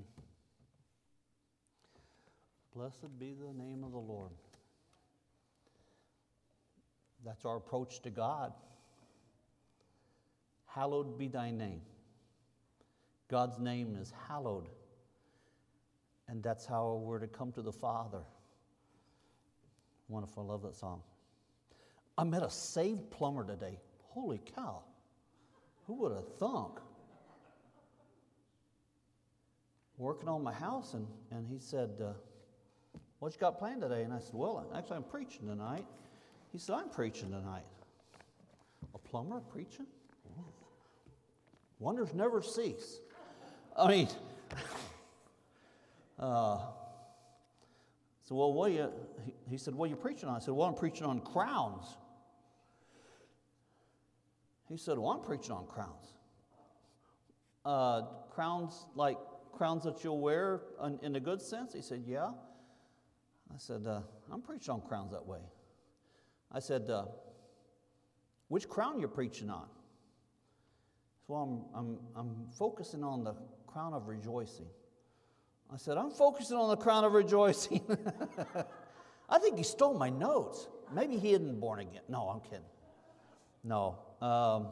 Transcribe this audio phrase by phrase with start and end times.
[0.00, 0.26] Amen.
[2.74, 4.30] Blessed be the name of the Lord.
[7.24, 8.52] That's our approach to God.
[10.66, 11.82] Hallowed be thy name.
[13.28, 14.68] God's name is hallowed.
[16.28, 18.22] And that's how we're to come to the Father.
[20.08, 20.44] Wonderful.
[20.44, 21.02] I love that song.
[22.16, 23.78] I met a saved plumber today.
[24.08, 24.82] Holy cow.
[25.86, 26.78] Who would have thunk?
[30.00, 32.12] Working on my house, and, and he said, uh,
[33.18, 34.02] What you got planned today?
[34.02, 35.84] And I said, Well, actually, I'm preaching tonight.
[36.52, 37.66] He said, I'm preaching tonight.
[38.94, 39.84] A plumber preaching?
[41.78, 43.00] Wonders never cease.
[43.76, 44.08] I mean,
[46.18, 46.60] uh,
[48.26, 48.90] so well, what you?
[49.26, 51.84] He, he said, "What are you preaching on?" I said, "Well, I'm preaching on crowns."
[54.68, 56.14] He said, "Well, I'm preaching on crowns.
[57.64, 59.16] Uh, crowns like
[59.52, 60.62] crowns that you'll wear
[61.02, 62.30] in, a good sense." He said, "Yeah."
[63.52, 65.40] I said, uh, "I'm preaching on crowns that way."
[66.52, 67.04] I said, uh,
[68.48, 69.66] Which crown you're preaching on?
[71.26, 73.34] So I'm, I'm, I'm focusing on the
[73.66, 74.66] crown of rejoicing.
[75.72, 77.80] I said, I'm focusing on the crown of rejoicing.
[79.28, 80.66] I think he stole my notes.
[80.92, 82.02] Maybe he isn't born again.
[82.08, 82.64] No, I'm kidding.
[83.62, 83.98] No.
[84.20, 84.68] Um,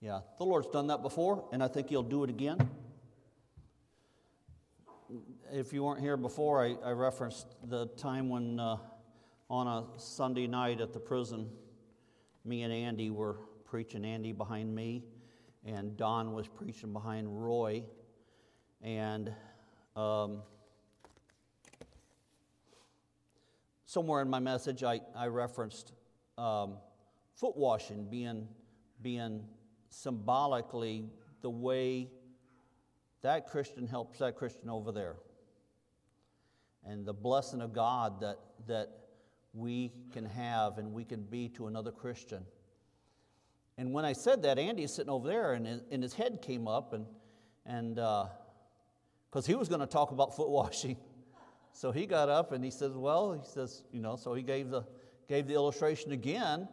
[0.00, 2.70] yeah, the Lord's done that before, and I think He'll do it again.
[5.50, 8.60] If you weren't here before, I, I referenced the time when.
[8.60, 8.76] Uh,
[9.50, 11.48] on a Sunday night at the prison,
[12.44, 15.04] me and Andy were preaching, Andy behind me,
[15.64, 17.82] and Don was preaching behind Roy.
[18.82, 19.32] And
[19.96, 20.42] um,
[23.86, 25.92] somewhere in my message, I, I referenced
[26.36, 26.76] um,
[27.34, 28.48] foot washing being,
[29.00, 29.44] being
[29.90, 31.10] symbolically
[31.42, 32.08] the way
[33.22, 35.16] that Christian helps that Christian over there.
[36.86, 38.88] And the blessing of God that, that
[39.52, 42.44] we can have and we can be to another Christian.
[43.76, 46.42] And when I said that, Andy is sitting over there, and his, and his head
[46.42, 47.06] came up, and
[47.64, 50.96] and because uh, he was going to talk about foot washing,
[51.72, 54.68] so he got up and he says, "Well," he says, "You know," so he gave
[54.70, 54.84] the
[55.28, 56.68] gave the illustration again.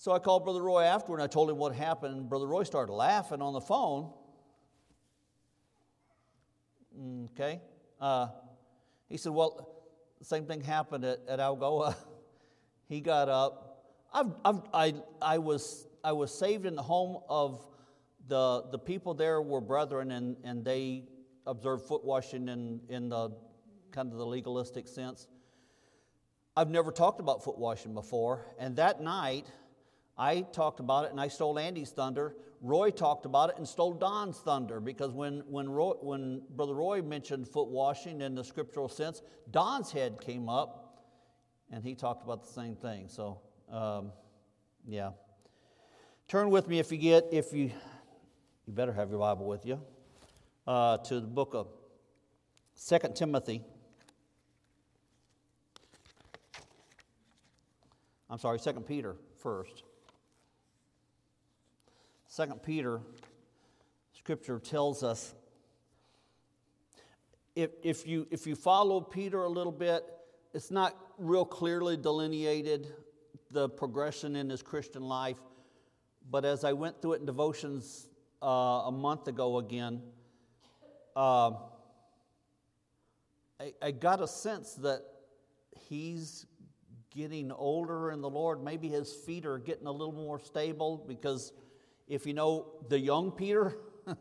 [0.00, 2.16] So I called Brother Roy afterward, and I told him what happened.
[2.16, 4.10] And Brother Roy started laughing on the phone.
[7.32, 7.60] Okay,
[8.00, 8.28] uh,
[9.08, 9.76] he said, "Well."
[10.20, 11.96] The same thing happened at, at Algoa.
[12.90, 13.86] he got up.
[14.12, 17.64] I've, I've, I, I, was, I was saved in the home of
[18.28, 21.04] the, the people there were brethren, and, and they
[21.46, 23.30] observed foot washing in, in the
[23.92, 25.26] kind of the legalistic sense.
[26.54, 29.46] I've never talked about foot washing before, and that night
[30.20, 32.36] I talked about it and I stole Andy's thunder.
[32.60, 37.00] Roy talked about it and stole Don's thunder because when, when, Roy, when Brother Roy
[37.00, 41.06] mentioned foot washing in the scriptural sense, Don's head came up
[41.72, 43.08] and he talked about the same thing.
[43.08, 43.40] So,
[43.72, 44.12] um,
[44.86, 45.12] yeah.
[46.28, 47.70] Turn with me if you get, if you,
[48.66, 49.80] you better have your Bible with you,
[50.66, 51.68] uh, to the book of
[52.74, 53.64] Second Timothy.
[58.28, 59.84] I'm sorry, Second Peter first.
[62.32, 63.00] Second Peter,
[64.12, 65.34] Scripture tells us
[67.56, 70.04] if, if, you, if you follow Peter a little bit,
[70.54, 72.94] it's not real clearly delineated
[73.50, 75.38] the progression in his Christian life.
[76.30, 78.06] But as I went through it in devotions
[78.40, 78.46] uh,
[78.86, 80.00] a month ago again,
[81.16, 81.50] uh,
[83.58, 85.02] I, I got a sense that
[85.88, 86.46] he's
[87.12, 88.62] getting older in the Lord.
[88.62, 91.52] Maybe his feet are getting a little more stable because
[92.10, 93.78] if you know the young Peter,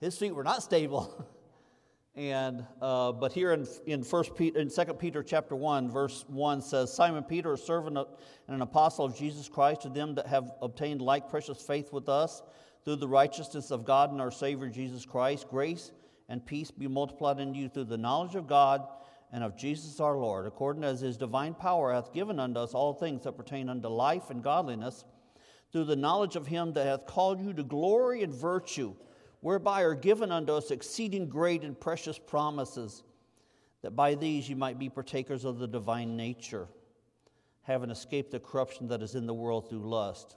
[0.00, 1.26] his feet were not stable.
[2.14, 6.60] and uh, but here in in First Peter, in Second Peter chapter one, verse one
[6.60, 8.06] says, Simon Peter, a servant and
[8.54, 12.42] an apostle of Jesus Christ, to them that have obtained like precious faith with us
[12.84, 15.92] through the righteousness of God and our Savior Jesus Christ, grace
[16.28, 18.86] and peace be multiplied in you through the knowledge of God
[19.32, 22.92] and of Jesus our Lord, according as His divine power hath given unto us all
[22.92, 25.04] things that pertain unto life and godliness
[25.72, 28.94] through the knowledge of him that hath called you to glory and virtue,
[29.40, 33.02] whereby are given unto us exceeding great and precious promises,
[33.82, 36.68] that by these you might be partakers of the divine nature,
[37.62, 40.36] having escaped the corruption that is in the world through lust.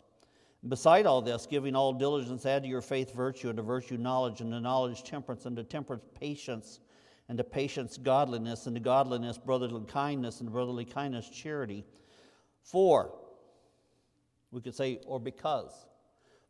[0.69, 4.39] Beside all this, giving all diligence, add to your faith virtue, and to virtue knowledge,
[4.39, 6.79] and to knowledge temperance, and to temperance patience,
[7.27, 11.83] and to patience godliness, and to godliness brotherly kindness, and brotherly kindness charity.
[12.61, 13.13] For
[14.53, 15.73] we could say, or because.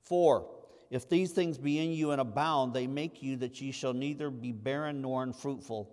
[0.02, 0.46] For
[0.92, 4.30] If these things be in you and abound, they make you that ye shall neither
[4.30, 5.90] be barren nor unfruitful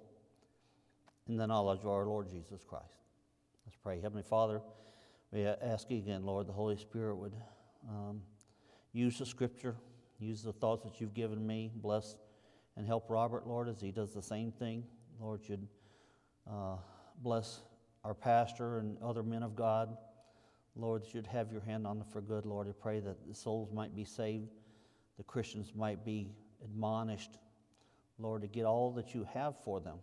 [1.26, 2.98] in the knowledge of our Lord Jesus Christ.
[3.64, 3.98] Let's pray.
[4.00, 4.60] Heavenly Father,
[5.32, 7.32] we ask again, Lord, the Holy Spirit would
[7.88, 8.20] um,
[8.92, 9.76] use the scripture,
[10.18, 12.16] use the thoughts that you've given me, bless
[12.76, 14.84] and help Robert, Lord, as he does the same thing.
[15.20, 15.66] Lord, you'd
[16.50, 16.76] uh,
[17.22, 17.60] bless
[18.04, 19.96] our pastor and other men of God.
[20.76, 22.68] Lord, that you'd have your hand on them for good, Lord.
[22.68, 24.50] I pray that the souls might be saved,
[25.16, 26.32] the Christians might be
[26.64, 27.38] admonished,
[28.18, 29.98] Lord, to get all that you have for them.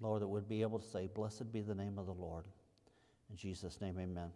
[0.00, 2.44] Lord, that would be able to say, Blessed be the name of the Lord.
[3.30, 4.30] In Jesus' name, amen.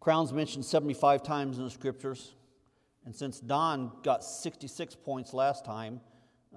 [0.00, 2.34] Crowns mentioned 75 times in the scriptures.
[3.04, 6.00] And since Don got 66 points last time,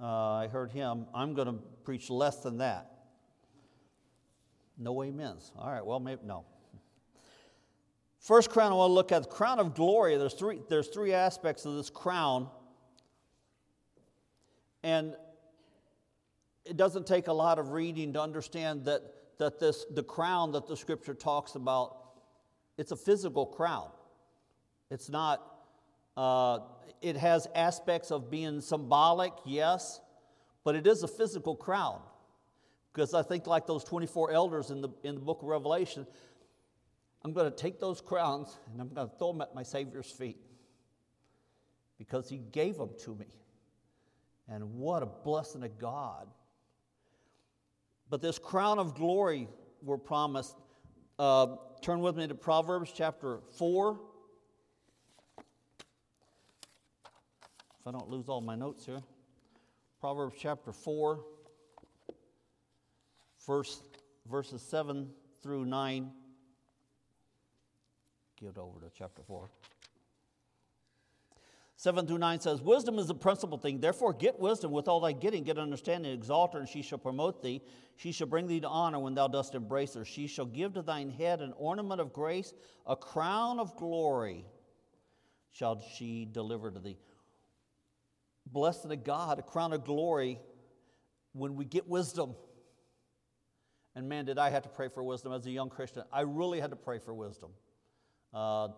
[0.00, 2.90] uh, I heard him, I'm going to preach less than that.
[4.78, 5.52] No amens.
[5.58, 6.44] All right, well, maybe, no.
[8.26, 10.16] First crown I want to look at the crown of glory.
[10.16, 12.48] There's three, there's three aspects of this crown.
[14.82, 15.14] And
[16.64, 19.02] it doesn't take a lot of reading to understand that,
[19.38, 21.98] that this, the crown that the scripture talks about,
[22.76, 23.90] it's a physical crown.
[24.90, 25.40] It's not,
[26.16, 26.58] uh,
[27.00, 30.00] it has aspects of being symbolic, yes,
[30.64, 32.00] but it is a physical crown.
[32.92, 36.08] Because I think, like those 24 elders in the, in the book of Revelation,
[37.22, 40.10] I'm going to take those crowns and I'm going to throw them at my Savior's
[40.10, 40.38] feet
[41.98, 43.26] because He gave them to me.
[44.48, 46.28] And what a blessing of God.
[48.08, 49.48] But this crown of glory
[49.82, 50.56] we're promised.
[51.18, 54.00] Uh, turn with me to Proverbs chapter 4.
[57.80, 59.02] If I don't lose all my notes here.
[60.00, 61.20] Proverbs chapter 4,
[63.46, 63.82] verse,
[64.30, 65.08] verses 7
[65.42, 66.10] through 9
[68.58, 69.48] over to chapter 4.
[71.78, 73.80] 7 through 9 says, Wisdom is the principal thing.
[73.80, 75.44] Therefore, get wisdom with all thy getting.
[75.44, 76.10] Get understanding.
[76.12, 77.60] Exalt her, and she shall promote thee.
[77.96, 80.04] She shall bring thee to honor when thou dost embrace her.
[80.04, 82.54] She shall give to thine head an ornament of grace,
[82.86, 84.46] a crown of glory
[85.52, 86.98] shall she deliver to thee.
[88.46, 90.38] Blessed of God, a crown of glory
[91.32, 92.34] when we get wisdom.
[93.94, 96.04] And man, did I have to pray for wisdom as a young Christian.
[96.12, 97.50] I really had to pray for wisdom.
[98.32, 98.68] Uh,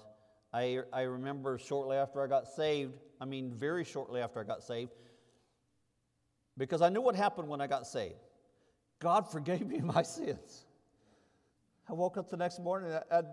[0.53, 4.63] I, I remember shortly after I got saved, I mean, very shortly after I got
[4.63, 4.93] saved,
[6.57, 8.15] because I knew what happened when I got saved.
[8.99, 10.65] God forgave me my sins.
[11.89, 13.25] I woke up the next morning, I'd,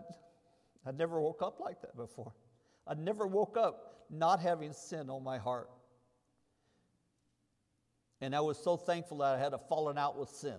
[0.86, 2.34] I'd never woke up like that before.
[2.88, 5.70] I'd never woke up not having sin on my heart.
[8.22, 10.58] And I was so thankful that I had a fallen out with sin.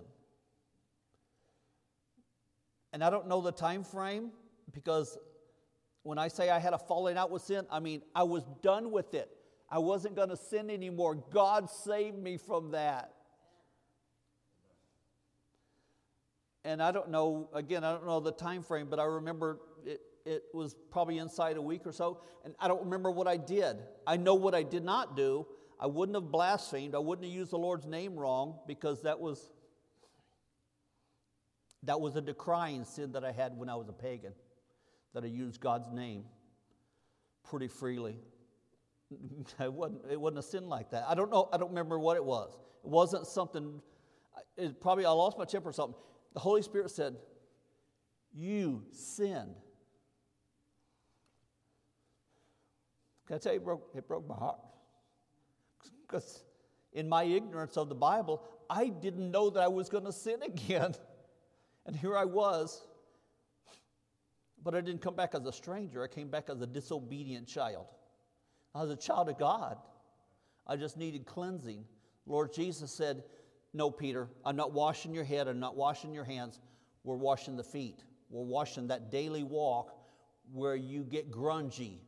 [2.93, 4.31] And I don't know the time frame
[4.73, 5.17] because
[6.07, 8.91] when I say I had a falling out with sin, I mean I was done
[8.91, 9.29] with it.
[9.69, 11.15] I wasn't going to sin anymore.
[11.15, 13.13] God saved me from that.
[16.63, 19.99] And I don't know, again, I don't know the time frame, but I remember it,
[20.25, 23.75] it was probably inside a week or so, and I don't remember what I did.
[24.05, 25.45] I know what I did not do.
[25.77, 26.95] I wouldn't have blasphemed.
[26.95, 29.51] I wouldn't have used the Lord's name wrong because that was
[31.83, 34.31] that was a decrying sin that I had when I was a pagan
[35.17, 36.25] that I used God's name
[37.49, 38.19] pretty freely.
[39.59, 41.05] it, wasn't, it wasn't a sin like that.
[41.07, 42.55] I don't know, I don't remember what it was.
[42.83, 43.81] It wasn't something,
[44.55, 45.99] it probably I lost my temper or something.
[46.35, 47.15] The Holy Spirit said,
[48.31, 49.55] You sinned.
[53.25, 54.59] Can I tell you, it broke, it broke my heart.
[56.05, 56.43] Because
[56.93, 60.41] in my ignorance of the Bible, I didn't know that I was going to sin
[60.45, 60.93] again.
[61.87, 62.83] And here I was
[64.67, 67.85] but I didn't come back as a stranger, I came back as a disobedient child.
[68.75, 69.77] I was a child of God.
[70.67, 71.85] I just needed cleansing.
[72.25, 73.23] Lord Jesus said,
[73.73, 76.59] No, Peter, I'm not washing your head, I'm not washing your hands.
[77.05, 78.03] We're washing the feet.
[78.29, 79.95] We're washing that daily walk
[80.51, 81.99] where you get grungy.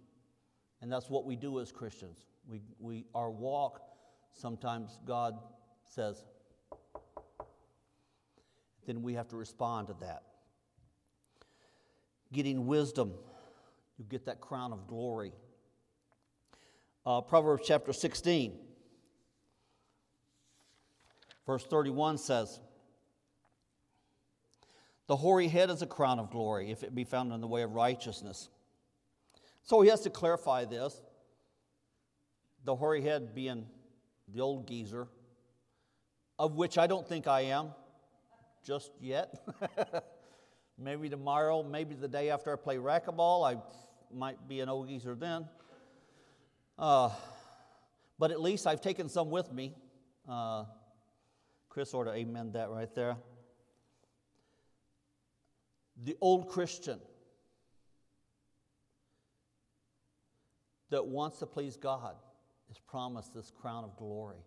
[0.81, 2.25] And that's what we do as Christians.
[2.45, 3.79] We, we, our walk,
[4.33, 5.39] sometimes God
[5.85, 6.25] says,
[8.85, 10.23] then we have to respond to that
[12.31, 13.13] getting wisdom,
[13.97, 15.33] you get that crown of glory.
[17.05, 18.57] Uh, Proverbs chapter 16,
[21.45, 22.59] verse 31 says,
[25.07, 27.63] The hoary head is a crown of glory, if it be found in the way
[27.63, 28.49] of righteousness.
[29.63, 31.01] So he has to clarify this.
[32.65, 33.65] The hoary head being
[34.27, 35.07] the old geezer,
[36.37, 37.69] of which I don't think I am
[38.63, 39.33] just yet.
[40.81, 43.57] Maybe tomorrow, maybe the day after I play racquetball, I
[44.13, 45.45] might be an old geezer then.
[46.77, 47.09] Uh,
[48.17, 49.73] but at least I've taken some with me.
[50.27, 50.63] Uh,
[51.67, 53.17] Chris sort of amen that right there.
[56.03, 56.99] The old Christian
[60.91, 62.15] that wants to please God
[62.71, 64.43] is promised this crown of glory.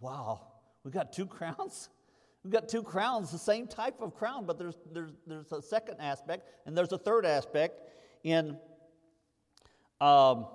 [0.00, 0.46] Wow,
[0.84, 1.90] we got two crowns?
[2.44, 5.96] We've got two crowns, the same type of crown, but there's, there's, there's a second
[5.98, 7.80] aspect, and there's a third aspect
[8.22, 8.58] in
[9.98, 10.46] um,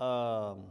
[0.00, 0.64] um,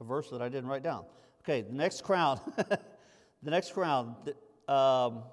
[0.00, 1.04] a verse that I didn't write down.
[1.42, 2.40] Okay, the next crown.
[2.56, 4.16] the next crown.
[4.24, 5.24] The, um,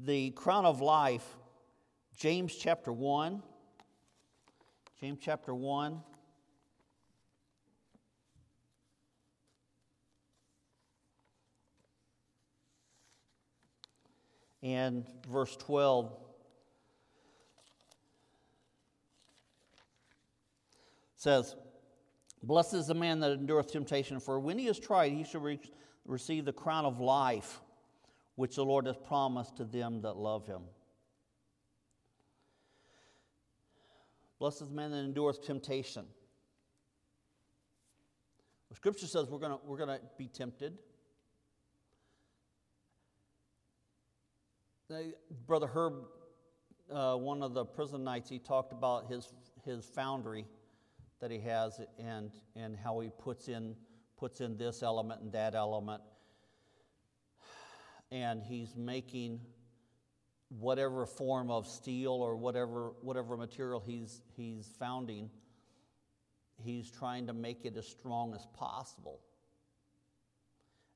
[0.00, 1.24] the crown of life,
[2.18, 3.40] James chapter 1.
[5.00, 6.02] James chapter 1.
[14.64, 16.12] And verse 12
[21.14, 21.54] says,
[22.42, 25.60] Blessed is the man that endureth temptation, for when he is tried, he shall re-
[26.04, 27.60] receive the crown of life,
[28.34, 30.62] which the Lord has promised to them that love him.
[34.38, 36.04] Blessed is the man that endureth temptation.
[38.68, 40.78] The scripture says we're going we're going to be tempted.
[45.46, 46.04] Brother Herb,
[46.90, 49.34] uh, one of the prison nights, he talked about his,
[49.66, 50.46] his foundry
[51.20, 53.76] that he has and, and how he puts in,
[54.16, 56.02] puts in this element and that element.
[58.10, 59.40] And he's making
[60.48, 65.30] whatever form of steel or whatever, whatever material he's, he's founding,
[66.62, 69.20] he's trying to make it as strong as possible.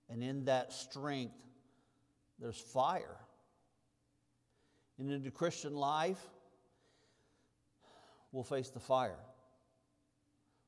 [0.08, 1.34] And in that strength,
[2.38, 3.16] there's fire.
[4.98, 6.20] And in the Christian life,
[8.30, 9.18] we'll face the fire.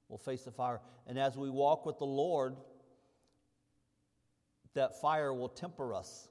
[0.08, 0.80] We'll face the fire.
[1.06, 2.56] And as we walk with the Lord,
[4.74, 6.28] that fire will temper us.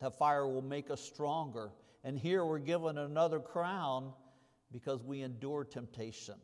[0.00, 1.70] That fire will make us stronger.
[2.04, 4.12] And here we're given another crown
[4.72, 6.34] because we endure temptation.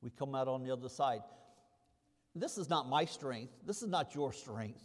[0.00, 1.20] We come out on the other side.
[2.34, 3.52] This is not my strength.
[3.64, 4.84] This is not your strength.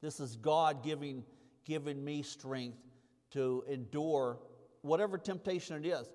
[0.00, 1.24] This is God giving,
[1.64, 2.78] giving me strength
[3.32, 4.38] to endure
[4.82, 6.08] whatever temptation it is.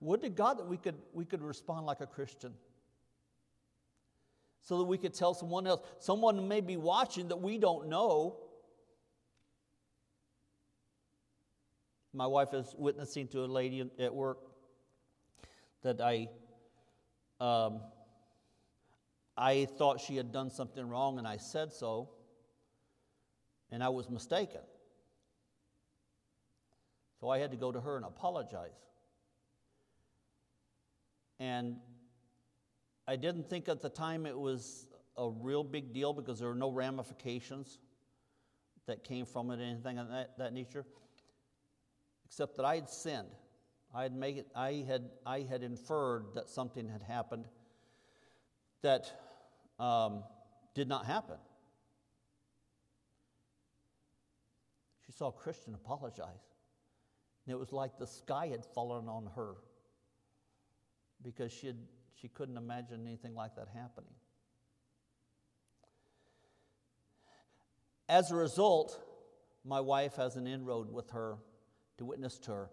[0.00, 2.54] Would to God that we could, we could respond like a Christian.
[4.68, 8.36] So that we could tell someone else, someone may be watching that we don't know.
[12.12, 14.40] My wife is witnessing to a lady at work
[15.84, 16.28] that I,
[17.40, 17.80] um,
[19.38, 22.10] I thought she had done something wrong, and I said so,
[23.70, 24.60] and I was mistaken.
[27.20, 28.76] So I had to go to her and apologize.
[31.40, 31.76] And
[33.08, 34.86] I didn't think at the time it was
[35.16, 37.78] a real big deal because there were no ramifications
[38.86, 40.84] that came from it, anything of that, that nature,
[42.26, 43.28] except that I had sinned.
[43.94, 47.46] I had, made it, I, had, I had inferred that something had happened
[48.82, 49.10] that
[49.80, 50.22] um,
[50.74, 51.36] did not happen.
[55.06, 56.26] She saw Christian apologize.
[57.46, 59.54] And it was like the sky had fallen on her
[61.22, 61.76] because she, had,
[62.20, 64.10] she couldn't imagine anything like that happening.
[68.08, 68.98] As a result,
[69.64, 71.36] my wife has an inroad with her
[71.98, 72.70] to witness to her.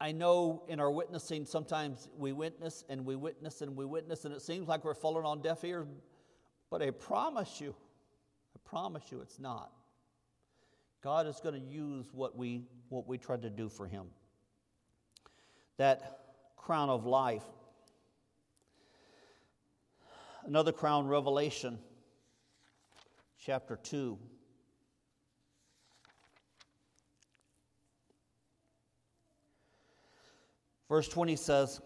[0.00, 4.32] I, know in our witnessing, sometimes we witness and we witness and we witness, and
[4.32, 5.88] it seems like we're falling on deaf ears,
[6.70, 7.74] but I promise you,
[8.56, 9.72] I promise you it's not.
[11.02, 14.06] God is going to use what we, what we try to do for Him
[15.80, 16.18] that
[16.58, 17.42] crown of life.
[20.44, 21.78] Another crown, Revelation
[23.42, 24.18] chapter 2.
[30.90, 31.80] Verse 20 says,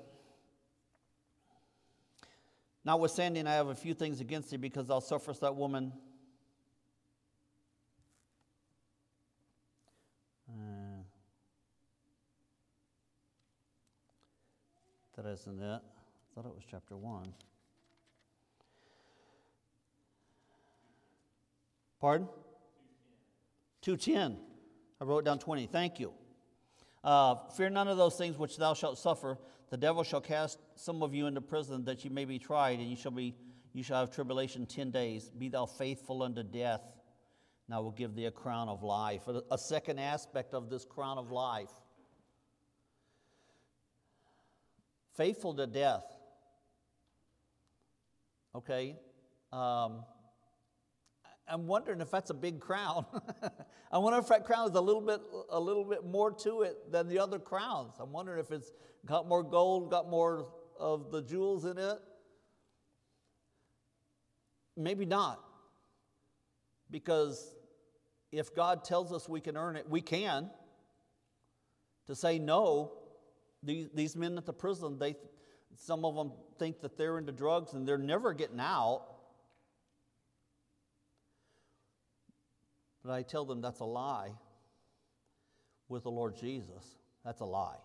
[2.85, 5.93] Notwithstanding, I have a few things against thee because thou sufferest that woman
[15.25, 15.64] That isn't it.
[15.64, 17.33] I thought it was chapter 1.
[21.99, 22.28] Pardon?
[23.81, 24.37] 210.
[25.00, 25.66] I wrote down 20.
[25.66, 26.12] Thank you.
[27.02, 29.38] Uh, Fear none of those things which thou shalt suffer.
[29.71, 32.90] The devil shall cast some of you into prison that you may be tried, and
[32.90, 33.35] you shall, be,
[33.73, 35.31] you shall have tribulation ten days.
[35.31, 36.93] Be thou faithful unto death,
[37.66, 39.23] and I will give thee a crown of life.
[39.50, 41.71] A second aspect of this crown of life
[45.16, 46.04] faithful to death.
[48.54, 48.97] Okay?
[49.52, 50.04] Um,
[51.47, 53.04] I'm wondering if that's a big crown.
[53.92, 56.90] I wonder if that crown is a little bit a little bit more to it
[56.90, 57.94] than the other crowns.
[58.00, 58.73] I'm wondering if it's
[59.04, 61.99] got more gold, got more of the jewels in it.
[64.76, 65.40] Maybe not.
[66.90, 67.54] Because
[68.33, 70.50] if God tells us we can earn it, we can.
[72.06, 72.92] To say no,
[73.64, 75.16] these, these men at the prison, they,
[75.76, 79.02] some of them think that they're into drugs and they're never getting out.
[83.04, 84.30] But I tell them that's a lie
[85.88, 86.85] with the Lord Jesus.
[87.25, 87.76] That's a lie.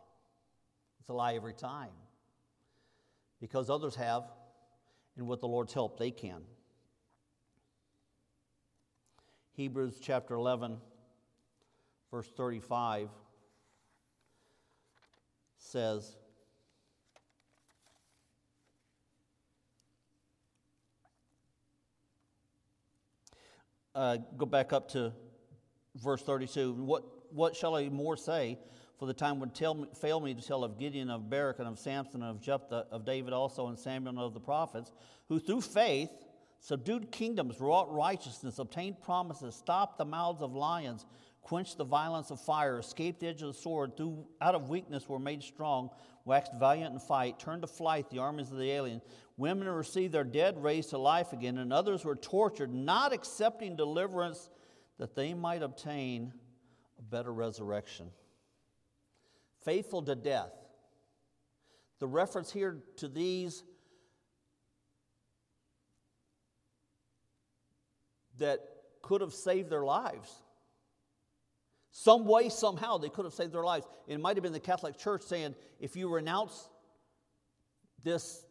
[0.99, 1.91] It's a lie every time.
[3.41, 4.23] Because others have,
[5.17, 6.41] and with the Lord's help, they can.
[9.53, 10.77] Hebrews chapter 11,
[12.11, 13.09] verse 35
[15.69, 16.15] says,
[23.93, 25.13] uh, go back up to
[25.95, 26.73] verse 32.
[26.73, 28.57] What, what shall I more say?
[28.97, 31.67] For the time would tell me, fail me to tell of Gideon, of Barak, and
[31.67, 34.91] of Samson, and of Jephthah, of David also, and Samuel, and of the prophets,
[35.29, 36.09] who through faith
[36.59, 41.05] subdued kingdoms, wrought righteousness, obtained promises, stopped the mouths of lions,
[41.41, 45.07] quenched the violence of fire, escaped the edge of the sword, through out of weakness
[45.07, 45.89] were made strong,
[46.25, 49.01] waxed valiant in fight, turned to flight the armies of the alien.
[49.37, 54.49] Women received their dead raised to life again, and others were tortured, not accepting deliverance
[54.97, 56.33] that they might obtain
[56.97, 58.11] a better resurrection.
[59.63, 60.51] Faithful to death.
[61.99, 63.63] The reference here to these
[68.37, 68.59] that
[69.01, 70.33] could have saved their lives.
[71.91, 73.87] Some way, somehow, they could have saved their lives.
[74.07, 76.69] It might have been the Catholic Church saying, if you renounce
[78.03, 78.45] this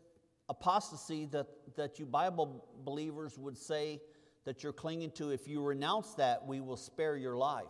[0.48, 1.46] apostasy that,
[1.76, 4.00] that you Bible believers would say
[4.44, 7.66] that you're clinging to, if you renounce that, we will spare your life.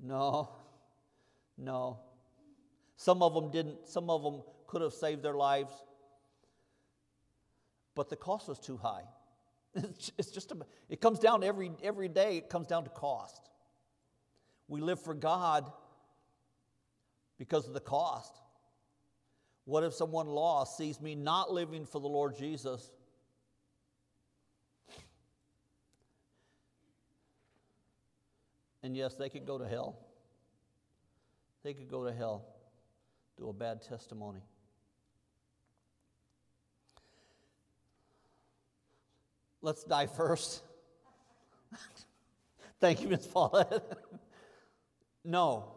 [0.00, 0.50] No,
[1.58, 2.00] no.
[2.96, 5.72] Some of them didn't, some of them could have saved their lives,
[7.94, 9.04] but the cost was too high.
[10.18, 10.52] It's just,
[10.88, 13.50] it comes down every, every day, it comes down to cost.
[14.68, 15.70] We live for God
[17.38, 18.40] because of the cost.
[19.64, 22.90] What if someone lost sees me not living for the Lord Jesus?
[28.82, 29.98] And yes, they could go to hell.
[31.64, 32.46] They could go to hell,
[33.36, 34.42] do a bad testimony.
[39.62, 40.62] Let's die first.
[42.80, 43.26] Thank you, Ms.
[43.26, 43.82] Paulette.
[45.26, 45.72] no,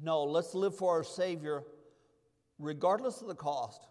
[0.00, 1.64] no, let's live for our Savior
[2.58, 3.86] regardless of the cost.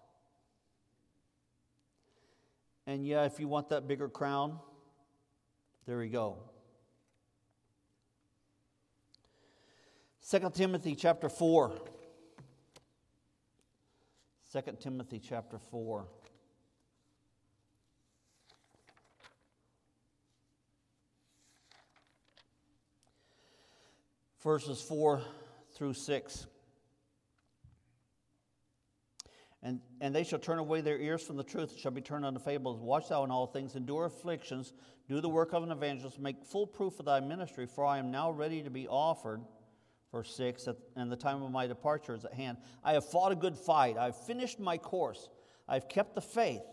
[2.88, 4.60] And yeah, if you want that bigger crown,
[5.86, 6.38] there you go.
[10.30, 11.74] 2 Timothy chapter 4.
[14.54, 16.08] 2 Timothy chapter 4.
[24.44, 25.22] Verses 4
[25.76, 26.48] through 6.
[29.64, 32.40] And, and they shall turn away their ears from the truth, shall be turned unto
[32.40, 32.80] fables.
[32.80, 34.74] Watch thou in all things, endure afflictions,
[35.08, 38.10] do the work of an evangelist, make full proof of thy ministry, for I am
[38.10, 39.42] now ready to be offered.
[40.12, 42.58] Verse 6, and the time of my departure is at hand.
[42.84, 45.30] I have fought a good fight, I have finished my course,
[45.68, 46.64] I have kept the faith.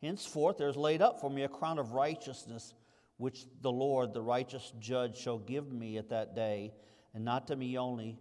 [0.00, 2.74] Henceforth there is laid up for me a crown of righteousness,
[3.18, 6.72] which the Lord, the righteous judge, shall give me at that day,
[7.14, 8.18] and not to me only,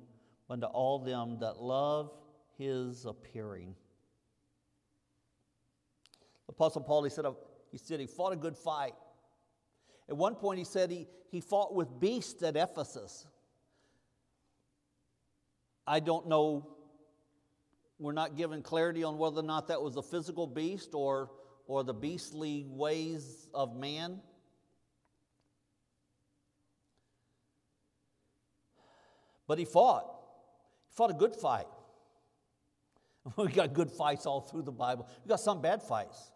[0.48, 2.12] but to all them that love
[2.58, 3.76] his appearing.
[6.48, 7.38] Apostle Paul, he said, oh,
[7.72, 8.94] he said he fought a good fight.
[10.10, 13.28] At one point, he said he, he fought with beasts at Ephesus.
[15.86, 16.68] I don't know,
[18.00, 21.32] we're not given clarity on whether or not that was a physical beast or,
[21.68, 24.20] or the beastly ways of man.
[29.50, 30.06] But he fought.
[30.90, 31.66] He fought a good fight.
[33.36, 35.08] We got good fights all through the Bible.
[35.24, 36.32] We got some bad fights.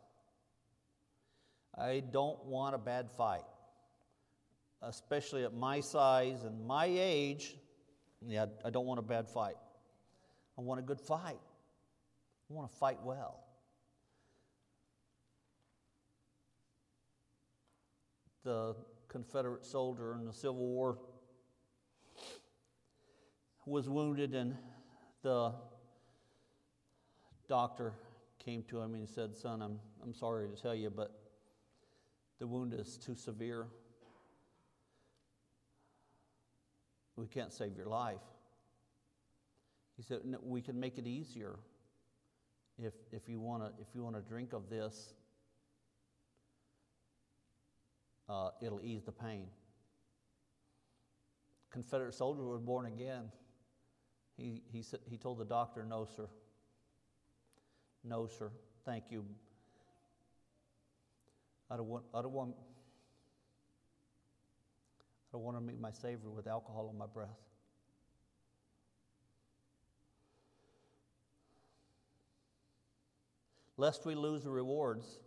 [1.76, 3.46] I don't want a bad fight,
[4.82, 7.56] especially at my size and my age.
[8.28, 9.56] Yeah, I don't want a bad fight.
[10.58, 11.40] I want a good fight.
[12.50, 13.44] I want to fight well.
[18.44, 18.76] The
[19.08, 20.98] Confederate soldier in the Civil War
[23.66, 24.56] was wounded, and
[25.22, 25.54] the
[27.48, 27.94] doctor
[28.40, 31.12] came to him and said, Son, I'm, I'm sorry to tell you, but
[32.40, 33.68] the wound is too severe.
[37.16, 38.20] We can't save your life.
[39.96, 41.60] He said, no, We can make it easier
[42.78, 45.14] if, if you want to if you want to drink of this.
[48.28, 49.48] Uh, it'll ease the pain.
[51.72, 53.30] Confederate soldier was born again.
[54.38, 56.28] He, he, he told the doctor, No, sir.
[58.04, 58.52] No, sir.
[58.86, 59.26] Thank you.
[61.70, 62.64] I don't want, I don't want, I
[65.32, 67.30] don't want to meet my Savior with alcohol in my breath.
[73.78, 75.20] Lest we lose the rewards.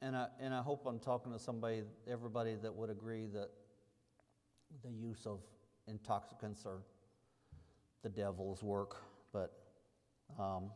[0.00, 3.48] And I, and I hope I'm talking to somebody, everybody that would agree that
[4.84, 5.40] the use of
[5.88, 6.82] intoxicants are
[8.02, 8.96] the devil's work,
[9.32, 9.52] but
[10.38, 10.70] um,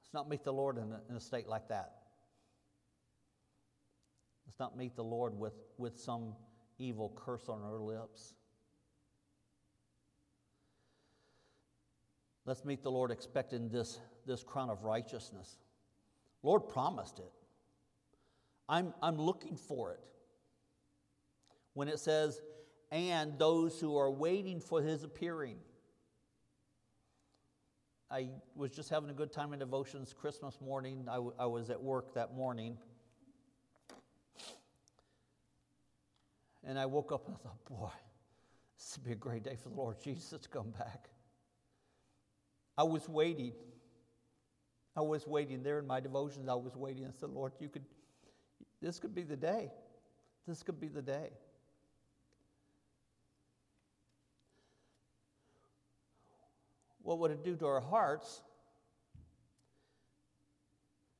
[0.00, 1.94] let's not meet the Lord in a, in a state like that.
[4.46, 6.34] Let's not meet the Lord with, with some
[6.78, 8.34] evil curse on our lips.
[12.46, 15.58] Let's meet the Lord expecting this, this crown of righteousness.
[16.42, 17.30] Lord promised it.
[18.68, 20.00] I'm, I'm looking for it.
[21.74, 22.40] When it says,
[22.90, 25.56] and those who are waiting for his appearing.
[28.10, 31.06] I was just having a good time in devotions Christmas morning.
[31.08, 32.76] I, w- I was at work that morning.
[36.64, 37.90] And I woke up and I thought, boy,
[38.76, 41.08] this would be a great day for the Lord Jesus to come back.
[42.76, 43.52] I was waiting.
[44.96, 46.48] I was waiting there in my devotions.
[46.48, 47.06] I was waiting.
[47.06, 47.84] I said, Lord, you could,
[48.82, 49.70] this could be the day.
[50.48, 51.30] This could be the day.
[57.10, 58.40] What would it do to our hearts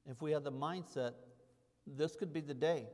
[0.09, 1.15] if we had the mindset
[1.85, 2.87] this could be the day?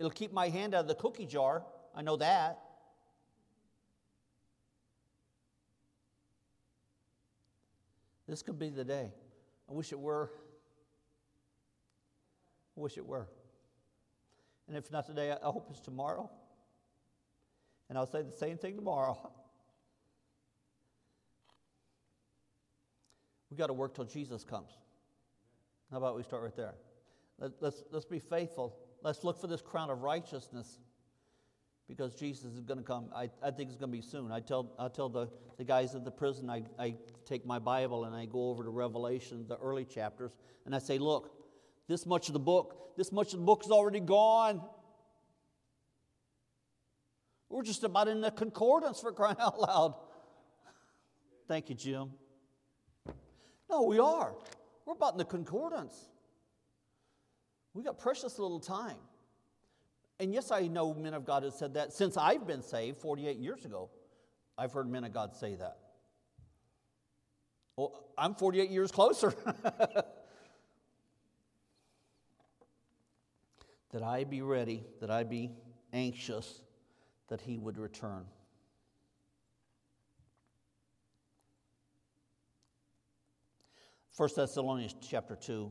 [0.00, 1.62] It'll keep my hand out of the cookie jar.
[1.94, 2.58] I know that.
[8.26, 9.12] This could be the day.
[9.70, 10.32] I wish it were.
[12.76, 13.28] I wish it were.
[14.66, 16.28] And if not today, I hope it's tomorrow.
[17.88, 19.30] And I'll say the same thing tomorrow.
[23.56, 24.68] We've got to work till Jesus comes.
[25.90, 26.74] How about we start right there?
[27.38, 28.76] Let, us let's, let's be faithful.
[29.02, 30.78] Let's look for this crown of righteousness
[31.88, 33.08] because Jesus is going to come.
[33.16, 34.30] I, I think it's going to be soon.
[34.30, 38.04] I tell, I tell the, the guys at the prison, I, I take my Bible
[38.04, 40.32] and I go over to Revelation, the early chapters,
[40.66, 41.30] and I say, look,
[41.88, 44.60] this much of the book, this much of the book is already gone.
[47.48, 49.94] We're just about in the concordance for crying out loud.
[51.48, 52.10] Thank you, Jim.
[53.68, 54.34] No, we are.
[54.84, 55.94] We're about in the concordance.
[57.74, 58.96] We got precious little time.
[60.18, 63.36] And yes, I know men of God have said that since I've been saved 48
[63.36, 63.90] years ago.
[64.56, 65.76] I've heard men of God say that.
[67.76, 69.34] Well, I'm 48 years closer.
[73.92, 75.50] that I be ready, that I be
[75.92, 76.62] anxious
[77.28, 78.24] that he would return.
[84.16, 85.70] 1 Thessalonians chapter 2.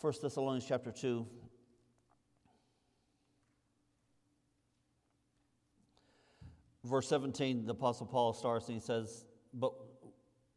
[0.00, 1.26] First Thessalonians chapter 2.
[6.84, 9.74] Verse 17, the Apostle Paul starts and he says, But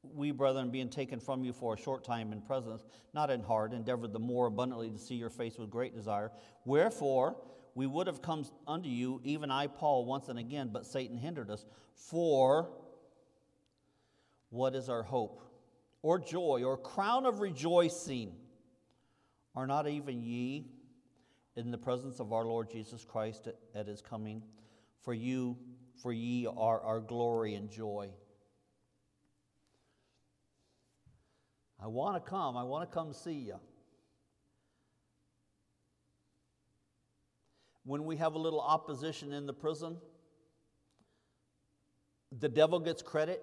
[0.02, 3.74] we, brethren, being taken from you for a short time in presence, not in heart,
[3.74, 6.32] endeavored the more abundantly to see your face with great desire.
[6.64, 7.36] Wherefore,
[7.76, 11.52] we would have come unto you, even I, Paul, once and again, but Satan hindered
[11.52, 11.66] us.
[11.94, 12.70] For
[14.50, 15.42] what is our hope,
[16.02, 18.34] or joy, or crown of rejoicing?
[19.56, 20.68] Are not even ye
[21.58, 24.42] in the presence of our Lord Jesus Christ at, his coming?
[25.02, 25.58] For you,
[26.02, 28.10] for ye are our glory and joy.
[31.82, 32.56] I want to come.
[32.56, 33.60] I want to come see you.
[37.86, 39.98] When we have a little opposition in the prison,
[42.40, 43.42] the devil gets credit.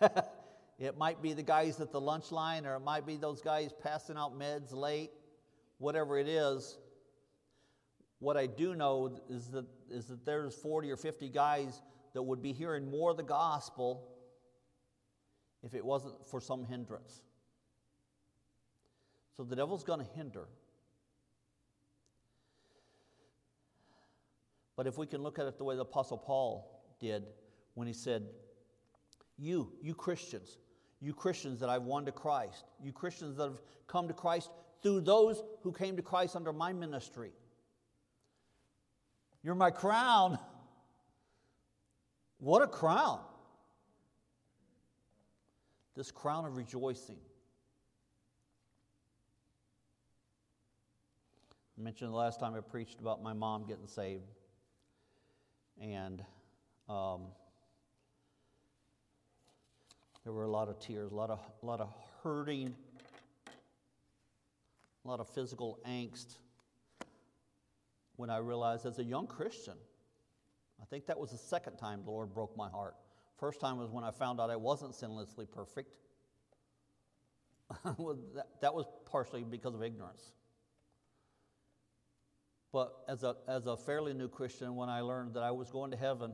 [0.78, 3.72] it might be the guys at the lunch line, or it might be those guys
[3.82, 5.10] passing out meds late,
[5.78, 6.78] whatever it is.
[8.18, 11.80] What I do know is that, is that there's 40 or 50 guys
[12.12, 14.08] that would be hearing more of the gospel
[15.64, 17.22] if it wasn't for some hindrance.
[19.36, 20.48] So the devil's going to hinder.
[24.76, 27.24] But if we can look at it the way the Apostle Paul did
[27.74, 28.26] when he said,
[29.38, 30.58] You, you Christians,
[31.00, 34.50] you Christians that I've won to Christ, you Christians that have come to Christ
[34.82, 37.32] through those who came to Christ under my ministry.
[39.42, 40.38] You're my crown.
[42.38, 43.20] What a crown!
[45.94, 47.18] This crown of rejoicing.
[51.78, 54.24] I mentioned the last time I preached about my mom getting saved.
[55.80, 56.22] And
[56.88, 57.22] um,
[60.24, 62.74] there were a lot of tears, a lot of, a lot of hurting,
[65.04, 66.36] a lot of physical angst
[68.16, 69.74] when I realized as a young Christian,
[70.80, 72.94] I think that was the second time the Lord broke my heart.
[73.36, 75.92] First time was when I found out I wasn't sinlessly perfect.
[78.60, 80.32] that was partially because of ignorance.
[82.72, 85.90] But as a, as a fairly new Christian, when I learned that I was going
[85.90, 86.32] to heaven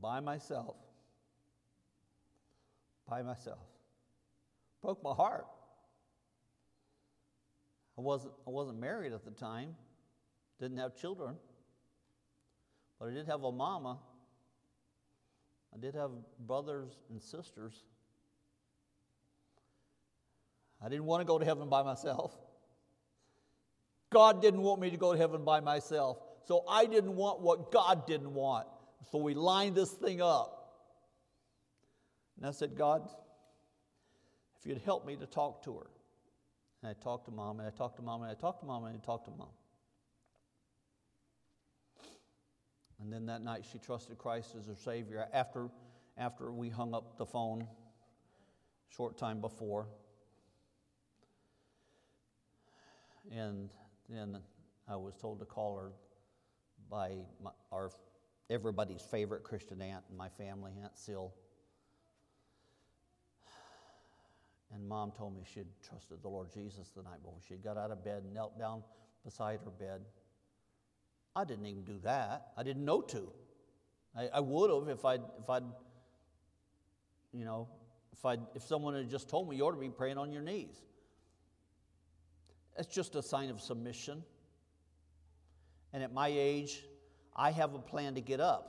[0.00, 0.76] by myself,
[3.06, 3.66] by myself,
[4.80, 5.46] broke my heart.
[7.98, 9.76] I wasn't, I wasn't married at the time,
[10.58, 11.36] didn't have children,
[12.98, 13.98] but I did have a mama.
[15.74, 17.84] I did have brothers and sisters.
[20.82, 22.34] I didn't want to go to heaven by myself.
[24.12, 26.18] God didn't want me to go to heaven by myself.
[26.46, 28.66] So I didn't want what God didn't want.
[29.10, 30.58] So we lined this thing up.
[32.36, 33.08] And I said, God,
[34.58, 35.86] if you'd help me to talk to her.
[36.82, 38.84] And I talked to mom, and I talked to mom, and I talked to mom,
[38.84, 39.48] and I talked to mom.
[43.00, 45.68] And then that night she trusted Christ as her Savior after,
[46.16, 47.66] after we hung up the phone
[48.96, 49.86] short time before.
[53.30, 53.70] And
[54.08, 54.38] then
[54.88, 55.92] I was told to call her
[56.90, 57.90] by my, our
[58.50, 61.32] everybody's favorite Christian aunt in my family, Aunt Sil.
[64.74, 67.38] And mom told me she'd trusted the Lord Jesus the night before.
[67.46, 68.82] She got out of bed, knelt down
[69.24, 70.00] beside her bed.
[71.36, 72.48] I didn't even do that.
[72.56, 73.30] I didn't know to.
[74.16, 75.62] I, I would have if I'd, if I'd,
[77.32, 77.68] you know,
[78.12, 80.42] if, i if someone had just told me you ought to be praying on your
[80.42, 80.82] knees.
[82.78, 84.22] It's just a sign of submission.
[85.92, 86.82] And at my age,
[87.34, 88.68] I have a plan to get up.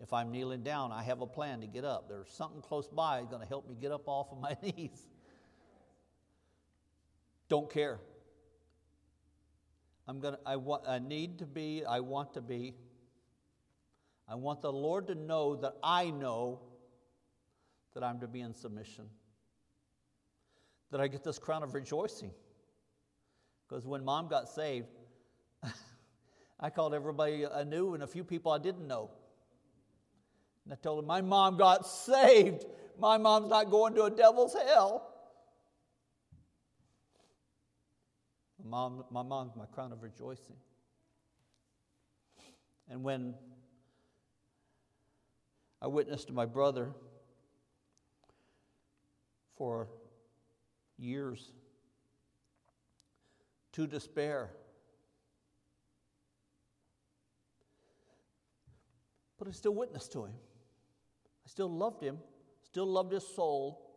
[0.00, 2.08] If I'm kneeling down, I have a plan to get up.
[2.08, 5.06] There's something close by going to help me get up off of my knees.
[7.48, 8.00] Don't care.
[10.06, 12.74] I'm going to, I, want, I need to be, I want to be.
[14.28, 16.60] I want the Lord to know that I know
[17.94, 19.04] that I'm to be in submission.
[20.90, 22.32] That I get this crown of rejoicing.
[23.74, 24.86] Because when mom got saved,
[26.60, 29.10] I called everybody I knew and a few people I didn't know.
[30.64, 32.66] And I told them, My mom got saved.
[33.00, 35.12] My mom's not going to a devil's hell.
[38.62, 40.54] My, mom, my mom's my crown of rejoicing.
[42.88, 43.34] And when
[45.82, 46.92] I witnessed to my brother
[49.56, 49.88] for
[50.96, 51.50] years
[53.74, 54.50] to despair.
[59.36, 60.32] But I still witnessed to him.
[60.32, 62.18] I still loved him,
[62.62, 63.96] still loved his soul,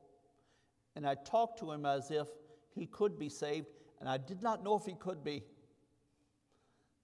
[0.95, 2.27] and I talked to him as if
[2.73, 3.67] he could be saved,
[3.99, 5.43] and I did not know if he could be.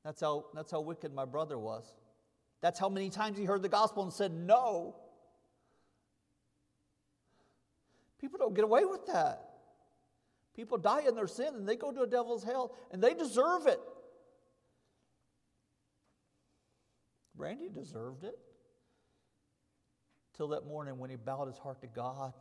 [0.03, 1.95] That's how, that's how wicked my brother was.
[2.61, 4.95] That's how many times he heard the gospel and said no.
[8.19, 9.52] People don't get away with that.
[10.55, 13.65] People die in their sin and they go to a devil's hell and they deserve
[13.67, 13.79] it.
[17.35, 18.37] Randy deserved it.
[20.37, 22.33] Till that morning when he bowed his heart to God,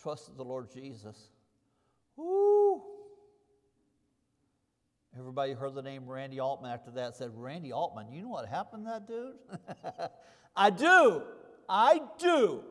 [0.00, 1.30] trusted the Lord Jesus.
[2.16, 2.82] Woo!
[5.18, 8.84] Everybody heard the name Randy Altman after that said, Randy Altman, you know what happened
[8.84, 10.10] to that dude?
[10.56, 11.22] I do.
[11.68, 12.62] I do.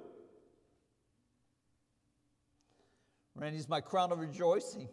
[3.35, 4.87] Randy's my crown of rejoicing.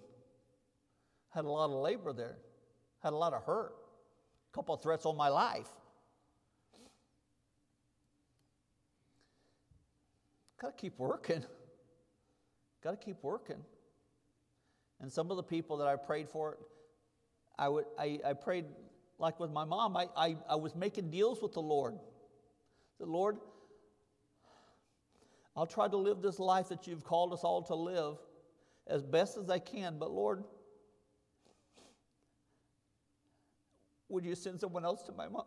[1.30, 2.36] Had a lot of labor there,
[3.02, 3.72] had a lot of hurt,
[4.52, 5.68] a couple of threats on my life.
[10.60, 11.44] Got to keep working.
[12.84, 13.64] Got to keep working.
[15.00, 16.58] And some of the people that I prayed for
[17.58, 18.66] I, would, I, I prayed
[19.18, 21.98] like with my mom, I, I, I was making deals with the Lord.
[22.98, 23.36] The Lord,
[25.56, 28.16] I'll try to live this life that you've called us all to live
[28.86, 30.44] as best as I can, but Lord,
[34.08, 35.44] would you send someone else to my mom?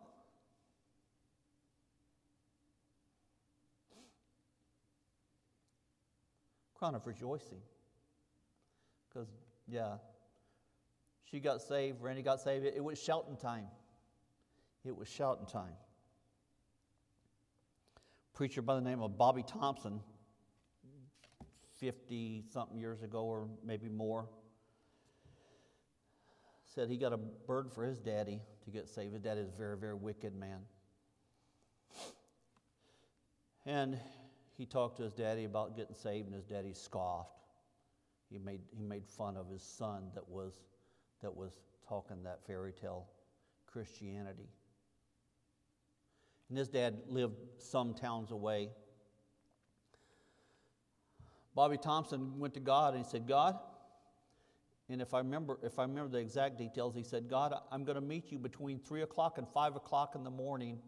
[6.74, 7.62] Crown of rejoicing.
[9.08, 9.30] Because,
[9.68, 9.96] yeah,
[11.24, 12.66] she got saved, Randy got saved.
[12.66, 13.68] It was shouting time.
[14.84, 15.74] It was shouting time.
[18.34, 20.02] Preacher by the name of Bobby Thompson,
[21.78, 24.28] 50 something years ago, or maybe more,
[26.66, 29.14] said he got a bird for his daddy to get saved.
[29.14, 30.60] His dad is a very, very wicked man.
[33.66, 33.98] And
[34.58, 37.32] he talked to his daddy about getting saved, and his daddy scoffed.
[38.30, 40.54] He made, he made fun of his son that was
[41.22, 41.52] that was
[41.88, 43.08] talking that fairy tale
[43.66, 44.50] Christianity.
[46.50, 48.70] And his dad lived some towns away.
[51.56, 53.58] Bobby Thompson went to God and he said, God,
[54.90, 57.96] and if I remember, if I remember the exact details, he said, God, I'm going
[57.96, 60.80] to meet you between three o'clock and five o'clock in the morning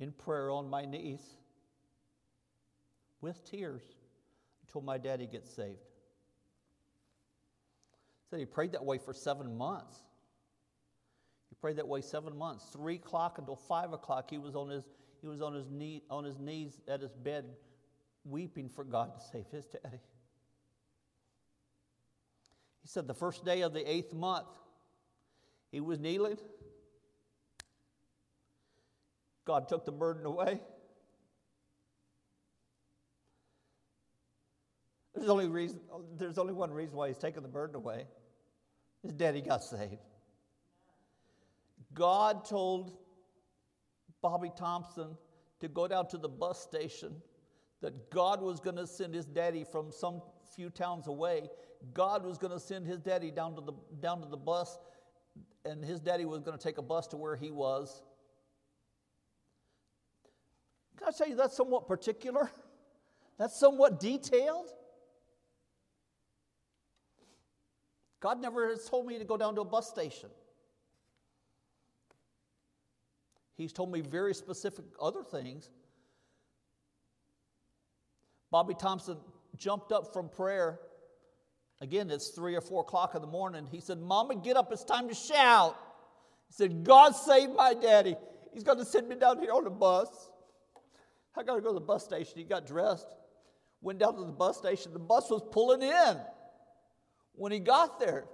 [0.00, 1.22] in prayer on my knees
[3.20, 3.82] with tears
[4.66, 5.78] until my daddy gets saved.
[8.20, 9.96] He Said he prayed that way for seven months.
[11.48, 12.66] He prayed that way seven months.
[12.72, 14.84] Three o'clock until five o'clock, he was on his
[15.22, 17.46] he was on his knee on his knees at his bed,
[18.24, 20.00] weeping for God to save his daddy.
[22.82, 24.48] He said the first day of the eighth month,
[25.70, 26.36] he was kneeling.
[29.44, 30.60] God took the burden away.
[35.14, 35.80] There's only, reason,
[36.18, 38.06] there's only one reason why he's taking the burden away.
[39.02, 40.02] His daddy got saved.
[41.92, 42.96] God told
[44.20, 45.16] Bobby Thompson
[45.60, 47.14] to go down to the bus station
[47.84, 50.22] that God was going to send his daddy from some
[50.56, 51.50] few towns away.
[51.92, 54.78] God was going to send his daddy down to the, down to the bus,
[55.66, 58.02] and his daddy was going to take a bus to where he was.
[60.96, 62.50] Can I tell you that's somewhat particular?
[63.36, 64.68] That's somewhat detailed.
[68.20, 70.30] God never has told me to go down to a bus station.
[73.56, 75.68] He's told me very specific other things.
[78.54, 79.16] Bobby Thompson
[79.56, 80.78] jumped up from prayer.
[81.80, 83.66] Again, it's three or four o'clock in the morning.
[83.68, 84.70] He said, Mama, get up.
[84.70, 85.76] It's time to shout.
[86.46, 88.14] He said, God save my daddy.
[88.52, 90.30] He's going to send me down here on the bus.
[91.36, 92.34] I got to go to the bus station.
[92.36, 93.08] He got dressed,
[93.80, 94.92] went down to the bus station.
[94.92, 96.20] The bus was pulling in
[97.32, 98.24] when he got there.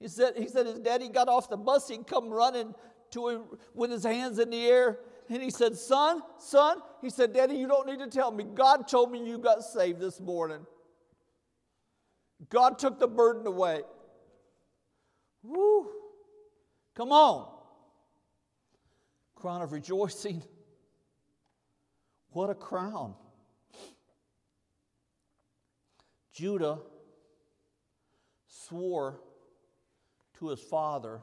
[0.00, 2.74] He said, he said his daddy got off the bus, he'd come running
[3.12, 3.42] to him
[3.72, 4.98] with his hands in the air.
[5.28, 8.44] And he said, Son, son, he said, Daddy, you don't need to tell me.
[8.44, 10.64] God told me you got saved this morning.
[12.48, 13.82] God took the burden away.
[15.42, 15.88] Woo!
[16.94, 17.48] Come on.
[19.34, 20.42] Crown of rejoicing.
[22.30, 23.14] What a crown.
[26.32, 26.78] Judah
[28.46, 29.20] swore
[30.38, 31.20] to his father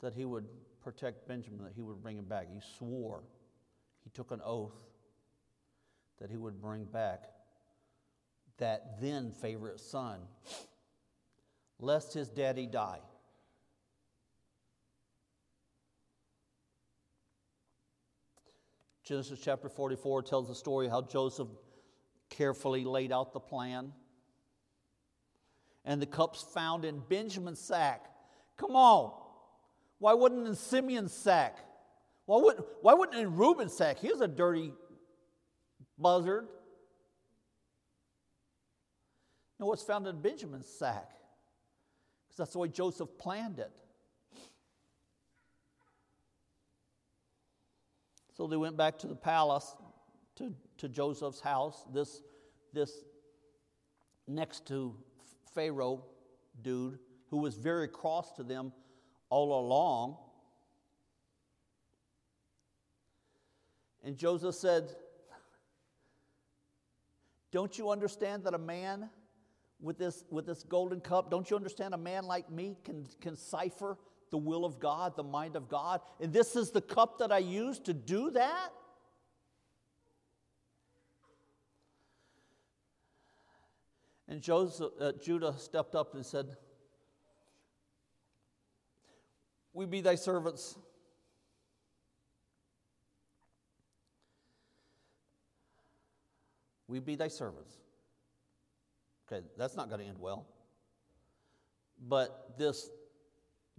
[0.00, 0.46] that he would
[0.82, 2.46] protect Benjamin, that he would bring him back.
[2.52, 3.22] He swore,
[4.02, 4.76] he took an oath
[6.20, 7.24] that he would bring back
[8.58, 10.20] that then favorite son,
[11.78, 13.00] lest his daddy die.
[19.02, 21.48] Genesis chapter 44 tells the story how Joseph
[22.28, 23.92] carefully laid out the plan.
[25.84, 28.04] And the cups found in Benjamin's sack.
[28.56, 29.19] Come on.
[30.00, 31.58] Why wouldn't in Simeon's sack?
[32.24, 33.98] Why wouldn't, why wouldn't in Reuben's sack?
[33.98, 34.72] He was a dirty
[35.98, 36.48] buzzard.
[39.60, 41.10] No, what's found in Benjamin's sack?
[42.26, 43.70] Because that's the way Joseph planned it.
[48.34, 49.76] So they went back to the palace
[50.36, 52.22] to, to Joseph's house, this,
[52.72, 52.90] this
[54.26, 54.96] next to
[55.54, 56.06] Pharaoh
[56.62, 56.98] dude
[57.28, 58.72] who was very cross to them
[59.30, 60.16] all along.
[64.04, 64.94] And Joseph said,
[67.52, 69.08] Don't you understand that a man
[69.80, 73.36] with this, with this golden cup, don't you understand a man like me can, can
[73.36, 73.96] cipher
[74.30, 76.00] the will of God, the mind of God?
[76.20, 78.70] And this is the cup that I use to do that?
[84.28, 86.56] And Joseph, uh, Judah stepped up and said,
[89.72, 90.76] We be thy servants.
[96.88, 97.72] We be thy servants.
[99.30, 100.46] Okay, that's not going to end well.
[102.08, 102.90] But this,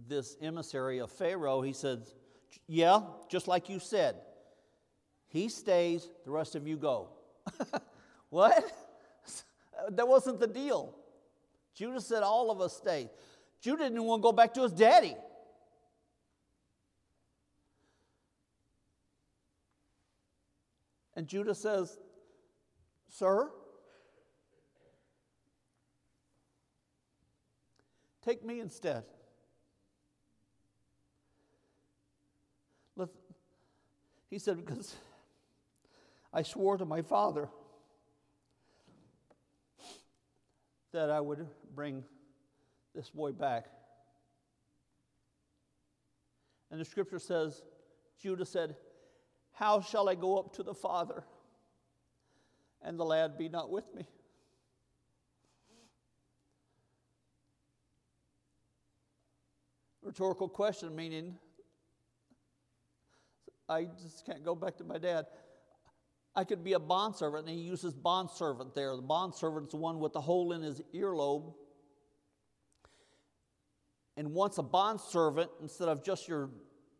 [0.08, 2.06] this emissary of Pharaoh, he said,
[2.66, 4.16] Yeah, just like you said.
[5.28, 7.10] He stays, the rest of you go.
[8.30, 8.64] what?
[9.90, 10.94] that wasn't the deal.
[11.74, 13.10] Judah said, All of us stay.
[13.60, 15.16] Judah didn't want to go back to his daddy.
[21.22, 22.00] And Judah says,
[23.06, 23.48] Sir,
[28.24, 29.04] take me instead.
[32.96, 33.10] Let,
[34.30, 34.96] he said, Because
[36.34, 37.48] I swore to my father
[40.90, 42.02] that I would bring
[42.96, 43.66] this boy back.
[46.72, 47.62] And the scripture says,
[48.18, 48.74] Judah said,
[49.52, 51.24] How shall I go up to the father?
[52.84, 54.06] and the lad be not with me.
[60.02, 61.36] Rhetorical question, meaning
[63.68, 65.26] I just can't go back to my dad.
[66.34, 68.96] I could be a bondservant, and he uses bondservant there.
[68.96, 71.54] The bondservant's the one with the hole in his earlobe.
[74.16, 76.50] And once a bondservant, instead of just your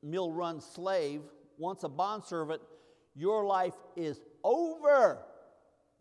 [0.03, 1.23] mill run slave,
[1.63, 2.61] once a bondservant,
[3.15, 5.19] your life is over.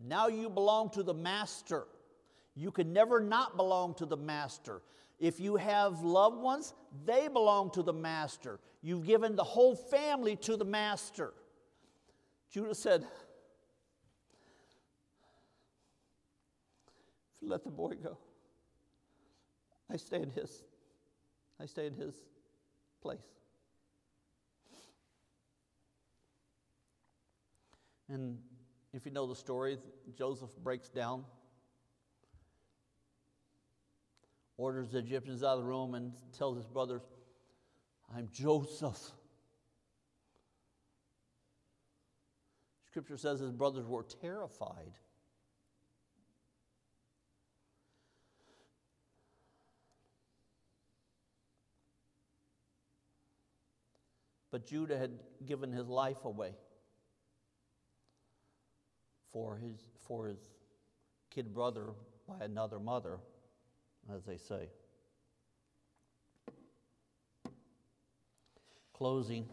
[0.04, 1.86] Now you belong to the master.
[2.56, 4.82] You can never not belong to the master.
[5.20, 6.74] If you have loved ones,
[7.06, 8.60] they belong to the master.
[8.82, 11.32] You've given the whole family to the master.
[12.50, 13.06] Judah said,
[17.44, 18.18] Let the boy go.
[19.92, 20.64] I stay in his.
[21.60, 22.16] I stay in his
[23.02, 23.41] place.
[28.12, 28.40] And
[28.92, 29.78] if you know the story,
[30.18, 31.24] Joseph breaks down,
[34.58, 37.02] orders the Egyptians out of the room, and tells his brothers,
[38.14, 39.00] I'm Joseph.
[42.88, 44.92] Scripture says his brothers were terrified.
[54.52, 55.12] But Judah had
[55.46, 56.56] given his life away
[59.32, 60.40] for his, for his
[61.30, 61.88] kid brother
[62.28, 63.20] by another mother,
[64.14, 64.70] as they say.
[68.94, 69.48] Closing.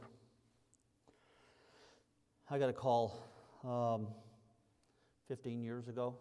[2.50, 3.18] I got a call
[3.64, 4.08] um,
[5.28, 6.16] 15 years ago.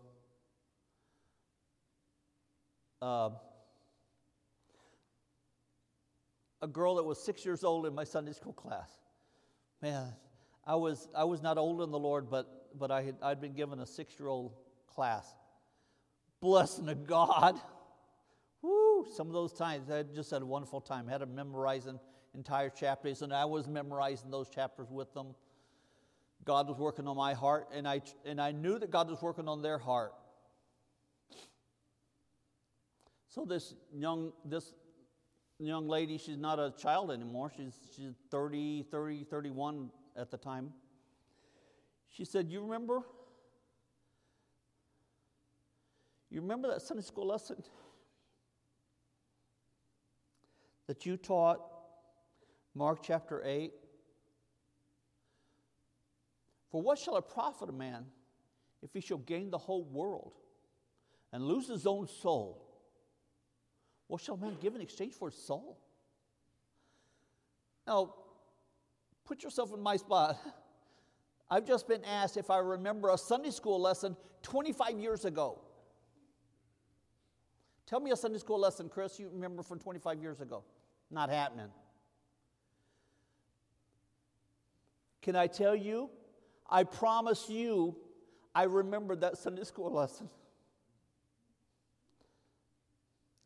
[3.01, 3.29] Uh,
[6.61, 8.89] a girl that was six years old in my Sunday school class.
[9.81, 10.13] Man,
[10.65, 13.53] I was, I was not old in the Lord, but but I had, I'd been
[13.53, 14.53] given a six year old
[14.87, 15.27] class.
[16.39, 17.59] Blessing of God.
[18.61, 19.05] Woo!
[19.15, 21.07] Some of those times I just had a wonderful time.
[21.07, 21.87] I had to memorize
[22.33, 25.35] entire chapters, and I was memorizing those chapters with them.
[26.45, 29.47] God was working on my heart, and I, and I knew that God was working
[29.47, 30.13] on their heart.
[33.27, 34.73] So this young, this
[35.59, 37.51] young lady, she's not a child anymore.
[37.55, 40.73] She's, she's 30, 30, 31 at the time.
[42.09, 43.01] She said, You remember?
[46.29, 47.63] You remember that Sunday school lesson
[50.87, 51.61] that you taught,
[52.75, 53.71] Mark chapter 8?
[56.69, 58.05] For what shall it profit a man
[58.81, 60.33] if he shall gain the whole world
[61.31, 62.63] and lose his own soul?
[64.07, 65.79] What shall a man give in exchange for his soul?
[67.85, 68.13] Now,
[69.25, 70.37] put yourself in my spot.
[71.49, 75.59] I've just been asked if I remember a Sunday school lesson 25 years ago.
[77.85, 80.63] Tell me a Sunday school lesson, Chris, you remember from 25 years ago.
[81.09, 81.69] Not happening.
[85.21, 86.09] Can I tell you?
[86.69, 87.95] I promise you,
[88.53, 90.29] I remember that Sunday school lesson.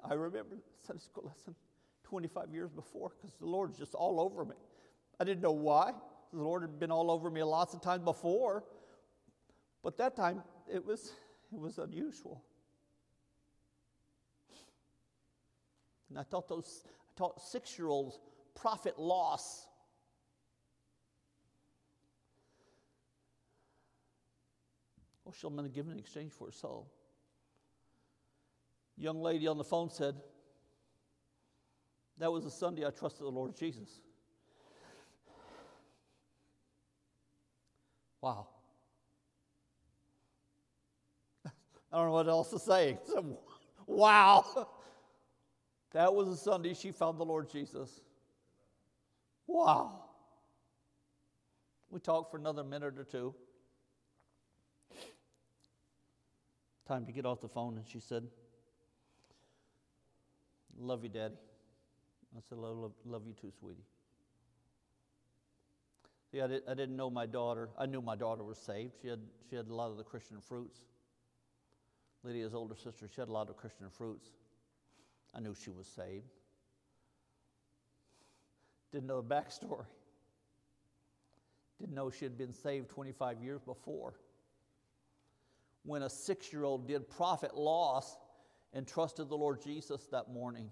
[0.03, 1.55] I remember Sunday school lesson
[2.03, 4.55] 25 years before because the Lord's just all over me.
[5.19, 5.93] I didn't know why.
[6.31, 8.63] The Lord had been all over me lots of times before,
[9.83, 11.11] but that time it was,
[11.51, 12.43] it was unusual.
[16.09, 18.19] And I taught those, I taught six year olds
[18.55, 19.65] profit loss.
[25.23, 26.91] What shall man give in exchange for a soul?
[28.97, 30.15] Young lady on the phone said,
[32.17, 34.01] That was the Sunday I trusted the Lord Jesus.
[38.21, 38.47] Wow.
[41.45, 42.97] I don't know what else to say.
[43.87, 44.67] wow.
[45.91, 47.99] That was a Sunday she found the Lord Jesus.
[49.47, 50.05] Wow.
[51.89, 53.35] We talked for another minute or two.
[56.87, 58.23] Time to get off the phone, and she said,
[60.79, 61.35] Love you, Daddy.
[62.35, 63.83] I said, Love, love, love you too, sweetie.
[66.31, 67.69] Yeah, I, did, I didn't know my daughter.
[67.77, 68.93] I knew my daughter was saved.
[69.01, 69.19] She had,
[69.49, 70.79] she had a lot of the Christian fruits.
[72.23, 74.29] Lydia's older sister, she had a lot of Christian fruits.
[75.33, 76.25] I knew she was saved.
[78.91, 79.85] Didn't know the backstory.
[81.79, 84.13] Didn't know she had been saved 25 years before.
[85.83, 88.17] When a six year old did profit loss
[88.73, 90.69] and trusted the Lord Jesus that morning.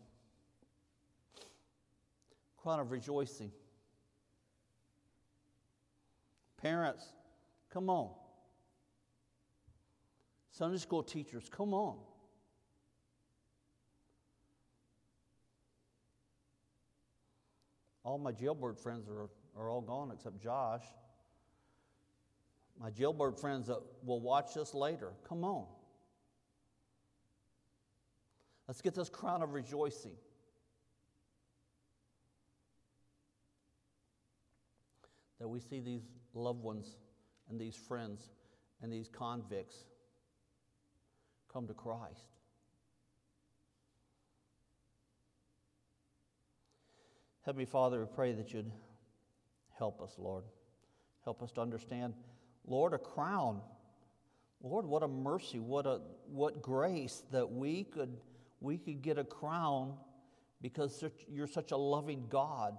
[2.62, 3.52] Crown of rejoicing.
[6.62, 7.06] Parents,
[7.72, 8.10] come on.
[10.52, 11.98] Sunday school teachers, come on.
[18.04, 20.84] All my jailbird friends are, are all gone except Josh.
[22.80, 25.66] My jailbird friends that will watch this later, come on.
[28.68, 30.16] Let's get this crown of rejoicing.
[35.40, 36.04] That we see these
[36.34, 36.96] loved ones
[37.50, 38.30] and these friends
[38.82, 39.76] and these convicts
[41.52, 42.30] come to Christ.
[47.46, 48.72] Heavenly Father, we pray that you'd
[49.78, 50.44] help us, Lord.
[51.24, 52.14] Help us to understand,
[52.68, 53.62] Lord, a crown.
[54.62, 58.18] Lord, what a mercy, what a what grace that we could
[58.60, 59.94] we could get a crown
[60.62, 62.78] because you're such a loving God.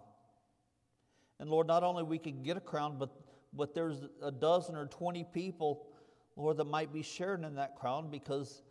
[1.39, 3.11] And Lord, not only we could get a crown, but
[3.53, 5.87] but there's a dozen or 20 people,
[6.37, 8.63] Lord, that might be sharing in that crown because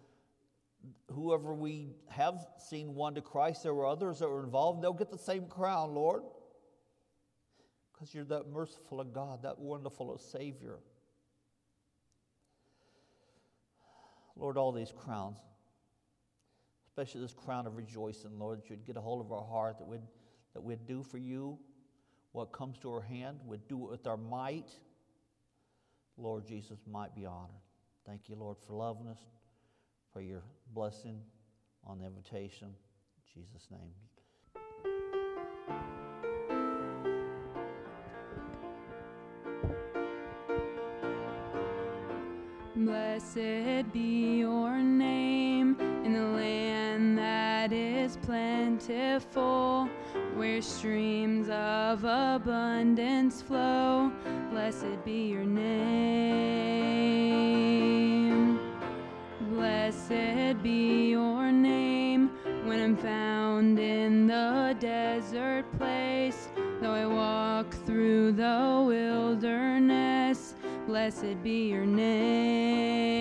[1.11, 5.11] whoever we have seen won to Christ, there were others that were involved, they'll get
[5.11, 6.23] the same crown, Lord.
[7.91, 10.79] Because you're that merciful of God, that wonderful of Savior.
[14.37, 15.37] Lord, all these crowns,
[16.87, 19.85] especially this crown of rejoicing, Lord, that you'd get a hold of our heart, that
[19.85, 19.99] we'd,
[20.53, 21.59] that we'd do for you
[22.31, 24.69] what comes to our hand, we'd do it with our might.
[26.17, 27.49] Lord Jesus might be honored.
[28.05, 29.19] Thank you, Lord, for loving us,
[30.11, 31.21] for your blessing
[31.85, 32.67] on the invitation.
[32.67, 33.93] In Jesus' name.
[42.75, 45.75] Blessed be your name
[46.05, 49.89] in the land that is plentiful,
[50.39, 54.09] where streams of abundance flow.
[54.51, 56.39] Blessed be your name.
[59.51, 62.29] Blessed be your name
[62.63, 66.47] when I'm found in the desert place,
[66.79, 70.55] though I walk through the wilderness
[70.89, 73.19] blessed be your name.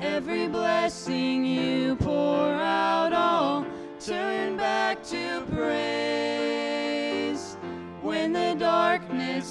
[0.00, 1.37] Every blessing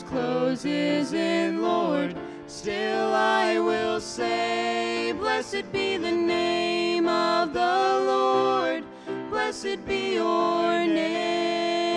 [0.03, 2.15] closes in, Lord,
[2.47, 8.83] still I will say, Blessed be the name of the Lord,
[9.29, 11.87] blessed be your name,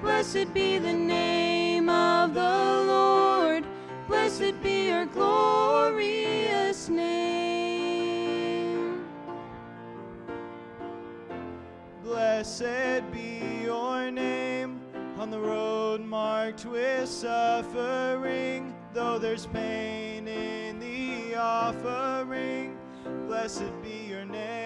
[0.00, 3.64] blessed be the name of the Lord.
[4.08, 7.42] Blessed be your glorious name.
[12.04, 13.31] Blessed be
[15.22, 22.76] on the road marked with suffering, though there's pain in the offering.
[23.28, 24.58] Blessed be your name.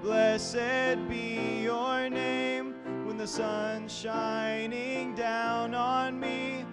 [0.00, 2.74] Blessed be your name
[3.04, 6.64] when the sun's shining down on me,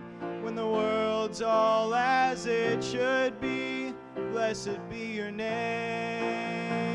[0.43, 3.93] when the world's all as it should be,
[4.31, 6.90] blessed be your name.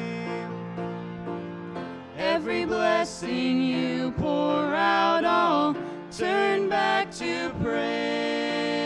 [2.46, 5.74] Every blessing you pour out, all
[6.16, 8.84] turn back to praise.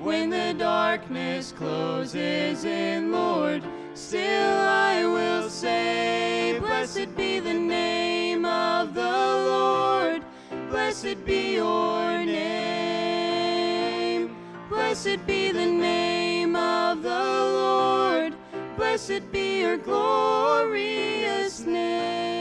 [0.00, 3.62] When the darkness closes in, Lord,
[3.94, 10.24] still I will say, Blessed be the name of the Lord,
[10.70, 13.54] Blessed be your name.
[14.68, 15.93] Blessed be the name
[18.94, 22.33] Blessed be your glorious name.